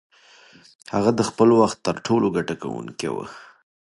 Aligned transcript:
هغه 0.93 1.11
د 1.15 1.21
خپل 1.29 1.49
وخت 1.59 1.77
تر 1.87 1.95
ټولو 2.05 2.27
ګټه 2.37 2.55
کوونکې 2.63 3.09
وه. 3.15 3.25